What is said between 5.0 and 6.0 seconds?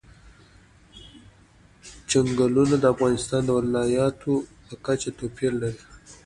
توپیر لري.